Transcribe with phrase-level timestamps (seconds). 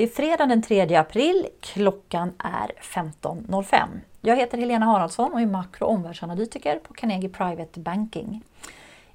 [0.00, 1.46] Det är fredag den 3 april.
[1.60, 3.88] Klockan är 15.05.
[4.20, 8.42] Jag heter Helena Haraldsson och är makro och omvärldsanalytiker på Carnegie Private Banking.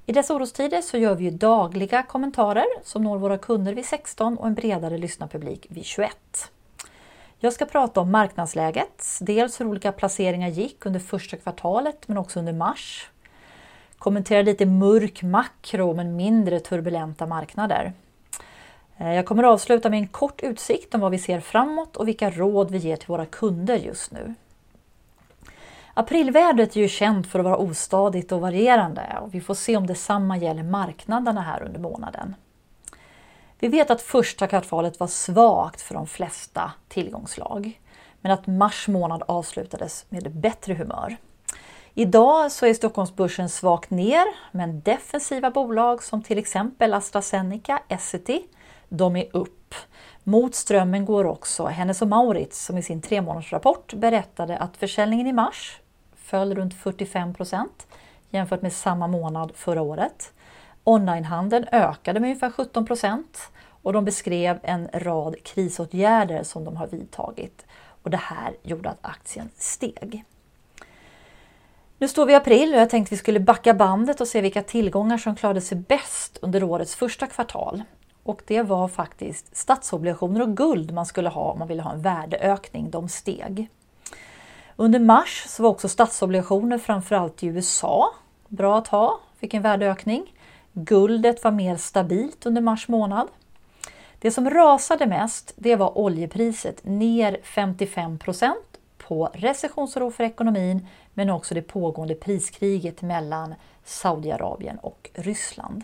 [0.06, 4.38] I dessa orostider så gör vi ju dagliga kommentarer som når våra kunder vid 16
[4.38, 6.52] och en bredare lyssnarpublik vid 21.
[7.40, 12.40] Jag ska prata om marknadsläget, dels hur olika placeringar gick under första kvartalet men också
[12.40, 13.10] under mars.
[13.98, 17.94] Kommentera lite mörk makro men mindre turbulenta marknader.
[18.98, 22.08] Eh, jag kommer att avsluta med en kort utsikt om vad vi ser framåt och
[22.08, 24.34] vilka råd vi ger till våra kunder just nu.
[25.94, 29.88] Aprilvädret är ju känt för att vara ostadigt och varierande och vi får se om
[29.88, 32.36] detsamma gäller marknaderna här under månaden.
[33.60, 37.82] Vi vet att första kvartalet var svagt för de flesta tillgångslag,
[38.22, 41.18] men att mars månad avslutades med bättre humör.
[41.94, 48.44] Idag så är Stockholmsbörsen svagt ner, men defensiva bolag som till exempel AstraZeneca, Essity,
[48.90, 49.76] de är upp.
[50.24, 55.34] Mot strömmen går också Hennes och Maurits som i sin tremånadersrapport berättade att försäljningen i
[55.34, 55.80] mars
[56.16, 57.88] föll runt 45 procent
[58.30, 60.34] jämfört med samma månad förra året.
[60.84, 66.88] Onlinehandeln ökade med ungefär 17 procent och de beskrev en rad krisåtgärder som de har
[66.88, 67.66] vidtagit.
[68.04, 70.24] Och det här gjorde att aktien steg.
[71.98, 74.64] Nu står vi i april och jag tänkte vi skulle backa bandet och se vilka
[74.64, 77.84] tillgångar som klarade sig bäst under årets första kvartal.
[78.26, 82.02] Och det var faktiskt statsobligationer och guld man skulle ha om man ville ha en
[82.02, 82.90] värdeökning.
[82.90, 83.70] De steg.
[84.76, 88.10] Under mars så var också statsobligationer framförallt i USA
[88.48, 90.34] bra att ha, fick en värdeökning.
[90.74, 93.28] Guldet var mer stabilt under mars månad.
[94.20, 101.30] Det som rasade mest det var oljepriset, ner 55 procent på recessionsoro för ekonomin men
[101.30, 105.84] också det pågående priskriget mellan Saudiarabien och Ryssland.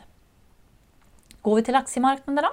[1.41, 2.49] Går vi till aktiemarknaderna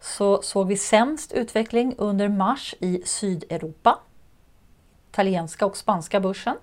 [0.00, 3.98] så såg vi sämst utveckling under mars i Sydeuropa,
[5.10, 6.56] italienska och spanska börsen.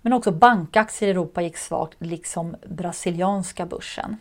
[0.00, 4.16] Men också bankaktier i Europa gick svagt, liksom brasilianska börsen.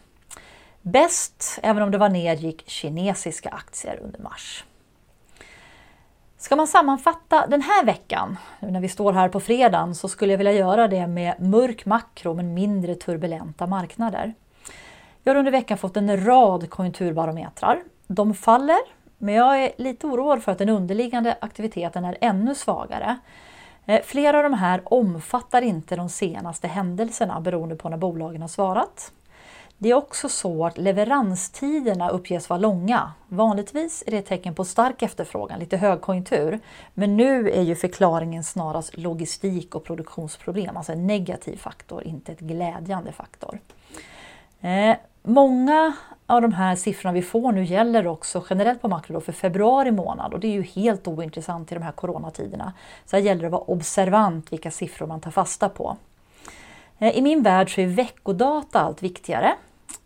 [0.82, 4.64] Bäst, även om det var ner, gick kinesiska aktier under mars.
[6.38, 10.34] Ska man sammanfatta den här veckan, nu när vi står här på fredagen, så skulle
[10.34, 14.34] jag vilja göra det med mörk makro men mindre turbulenta marknader.
[15.24, 17.84] Vi har under veckan fått en rad konjunkturbarometrar.
[18.08, 18.80] De faller,
[19.18, 23.18] men jag är lite oroad för att den underliggande aktiviteten är ännu svagare.
[23.86, 28.48] Eh, flera av de här omfattar inte de senaste händelserna beroende på när bolagen har
[28.48, 29.12] svarat.
[29.78, 33.12] Det är också så att leveranstiderna uppges vara långa.
[33.28, 36.60] Vanligtvis är det ett tecken på stark efterfrågan, lite högkonjunktur.
[36.94, 42.40] Men nu är ju förklaringen snarast logistik och produktionsproblem, alltså en negativ faktor, inte ett
[42.40, 43.60] glädjande faktor.
[44.62, 44.96] Eh,
[45.26, 45.94] Många
[46.26, 50.34] av de här siffrorna vi får nu gäller också generellt på makro för februari månad
[50.34, 52.74] och det är ju helt ointressant i de här coronatiderna.
[53.06, 55.98] Så här gäller det att vara observant vilka siffror man tar fasta på.
[57.00, 59.54] Eh, I min värld så är veckodata allt viktigare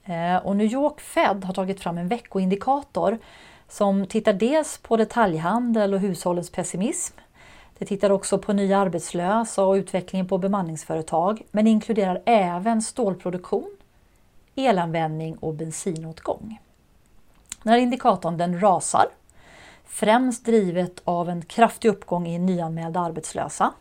[0.05, 3.17] eh, och New York Fed har tagit fram en veckoindikator
[3.69, 7.17] som tittar dels på detaljhandel och hushållens pessimism.
[7.77, 13.76] Det tittar också på nya arbetslösa och utvecklingen på bemanningsföretag men inkluderar även stålproduktion
[14.57, 16.59] elanvändning och bensinåtgång.
[17.63, 19.05] Den här indikatorn den rasar,
[19.85, 23.73] främst drivet av en kraftig uppgång i nyanmälda arbetslösa.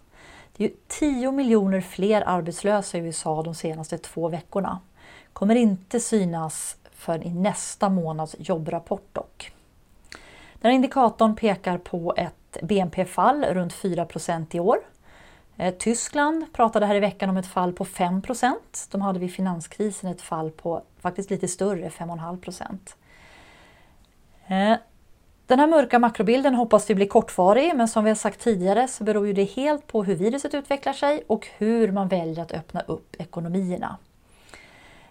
[0.57, 4.81] Det är 10 miljoner fler arbetslösa i USA de senaste två veckorna.
[5.33, 9.53] kommer inte synas förrän i nästa månads jobbrapport dock.
[10.61, 14.79] Den här indikatorn pekar på ett BNP-fall runt 4% i år
[15.57, 20.11] Eh, Tyskland pratade här i veckan om ett fall på 5% De hade vid finanskrisen
[20.11, 22.79] ett fall på faktiskt lite större, 5,5
[24.47, 24.79] eh,
[25.47, 29.05] Den här mörka makrobilden hoppas vi blir kortvarig, men som vi har sagt tidigare så
[29.05, 32.81] beror ju det helt på hur viruset utvecklar sig och hur man väljer att öppna
[32.81, 33.97] upp ekonomierna.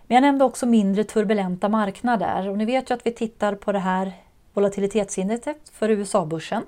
[0.08, 3.72] Men jag nämnde också mindre turbulenta marknader och ni vet ju att vi tittar på
[3.72, 4.14] det här
[4.54, 6.64] volatilitetsindexet för USA-börsen.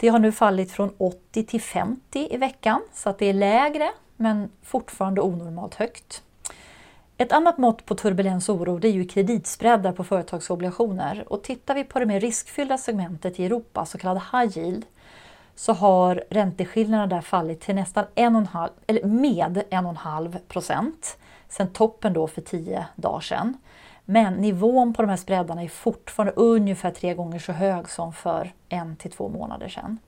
[0.00, 3.90] Det har nu fallit från 80 till 50 i veckan så att det är lägre
[4.16, 6.22] men fortfarande onormalt högt.
[7.16, 11.74] Ett annat mått på turbulens och oro det är ju kreditspreadar på företagsobligationer och tittar
[11.74, 14.86] vi på det mer riskfyllda segmentet i Europa, så kallad high yield,
[15.54, 21.18] så har ränteskillnaderna där fallit till nästan 1,5, eller med 1,5 procent
[21.48, 23.56] sedan toppen då för 10 dagar sedan.
[24.10, 28.52] Men nivån på de här spreadarna är fortfarande ungefär tre gånger så hög som för
[28.68, 29.98] en till två månader sedan.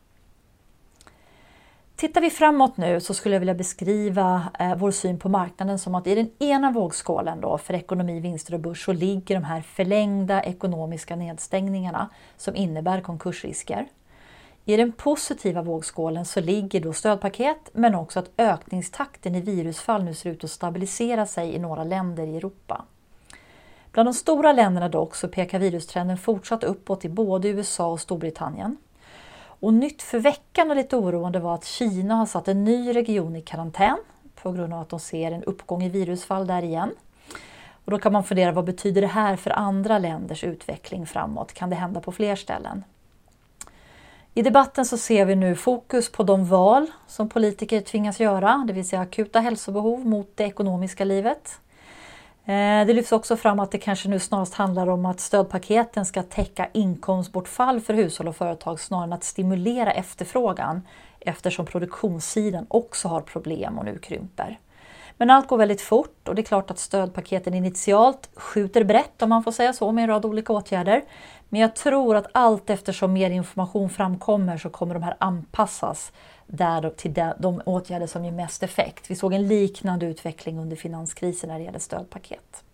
[1.97, 5.95] Tittar vi framåt nu så skulle jag vilja beskriva eh, vår syn på marknaden som
[5.95, 9.61] att i den ena vågskålen då för ekonomi, vinster och börs så ligger de här
[9.61, 13.87] förlängda ekonomiska nedstängningarna som innebär konkursrisker.
[14.65, 20.15] I den positiva vågskålen så ligger då stödpaket men också att ökningstakten i virusfall nu
[20.15, 22.85] ser ut att stabilisera sig i några länder i Europa.
[23.93, 28.77] Bland de stora länderna dock så pekar virustrenden fortsatt uppåt i både USA och Storbritannien.
[29.45, 33.37] Och nytt för veckan och lite oroande var att Kina har satt en ny region
[33.37, 33.99] i karantän
[34.43, 36.91] på grund av att de ser en uppgång i virusfall där igen.
[37.85, 41.53] Och då kan man fundera vad betyder det här för andra länders utveckling framåt?
[41.53, 42.85] Kan det hända på fler ställen?
[44.35, 48.73] I debatten så ser vi nu fokus på de val som politiker tvingas göra, det
[48.73, 51.61] vill säga akuta hälsobehov mot det ekonomiska livet.
[52.45, 56.23] Eh, det lyfts också fram att det kanske nu snarast handlar om att stödpaketen ska
[56.23, 60.83] täcka inkomstbortfall för hushåll och företag snarare än att stimulera efterfrågan
[61.21, 64.59] eftersom produktionssidan också har problem och nu krymper.
[65.17, 69.29] Men allt går väldigt fort och det är klart att stödpaketen initialt skjuter brett om
[69.29, 71.03] man får säga så med en rad olika åtgärder.
[71.53, 76.13] Men jag tror att allt eftersom mer information framkommer så kommer de här anpassas
[76.47, 79.11] där, till de, åtgärder som ger mest effekt.
[79.11, 82.65] Vi såg en liknande utveckling under finanskrisen när det gäller stödpaket.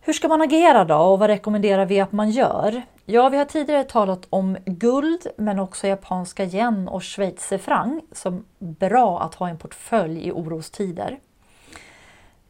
[0.00, 2.82] Hur ska man agera då och vad rekommenderar vi att man gör?
[3.04, 9.20] Ja, vi har tidigare talat om guld men också japanska yen och schweizerfranc som bra
[9.20, 11.18] att ha i en portfölj i orostider.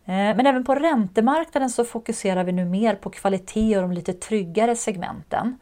[0.07, 4.13] Eh, men även på räntemarknaden så fokuserar vi nu mer på kvalitet och de lite
[4.13, 5.59] tryggare segmenten.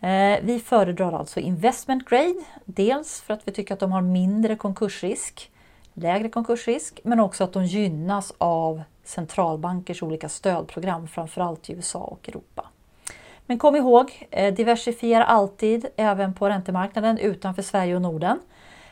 [0.00, 4.56] Eh, vi föredrar alltså investment grade, dels för att vi tycker att de har mindre
[4.56, 5.50] konkursrisk,
[5.94, 12.28] lägre konkursrisk, men också att de gynnas av centralbankers olika stödprogram, framförallt i USA och
[12.28, 12.66] Europa.
[13.46, 18.38] Men kom ihåg, eh, diversifiera alltid även på räntemarknaden utanför Sverige och Norden.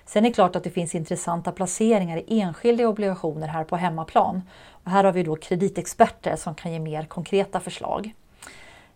[0.08, 4.42] Sen är det klart att det finns intressanta placeringar i enskilda obligationer här på hemmaplan.
[4.70, 8.14] Och här har vi då kreditexperter som kan ge mer konkreta förslag.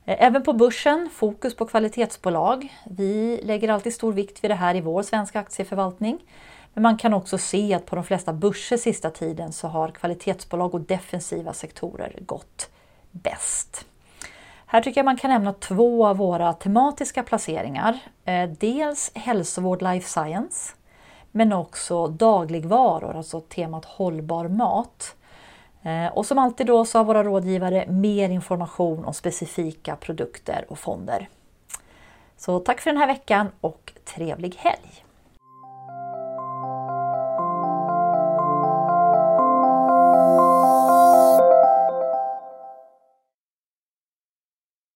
[0.05, 2.69] Eh, även på börsen, fokus på kvalitetsbolag.
[2.85, 6.19] Vi lägger alltid stor vikt vid det här i vår svenska aktieförvaltning.
[6.75, 10.75] Men man kan också se att på de flesta börser sista tiden så har kvalitetsbolag
[10.75, 12.71] och defensiva sektorer gått
[13.11, 13.87] bäst.
[14.67, 17.99] Här tycker jag man kan nämna två av våra tematiska placeringar.
[18.25, 20.73] Eh, dels hälsovård life science
[21.33, 25.17] men också dagligvaror, alltså temat hållbar mat.
[25.83, 30.79] Eh, och som alltid då så har våra rådgivare mer information om specifika produkter och
[30.79, 31.29] fonder.
[32.37, 35.05] Så tack för den här veckan och trevlig helg!